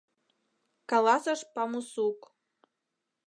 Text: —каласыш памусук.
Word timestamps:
—каласыш 0.89 1.41
памусук. 1.53 2.19